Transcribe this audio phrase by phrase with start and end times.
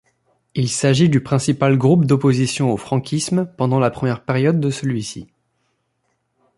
[0.55, 5.27] Il s'agit du principal groupe d'opposition au franquisme pendant la première période de celui-ci.